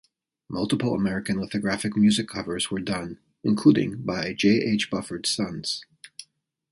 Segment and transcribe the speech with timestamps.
[0.49, 4.53] Multiple American lithographic music covers were done, including by J.
[4.63, 4.89] H.
[4.89, 5.85] Bufford's Sons.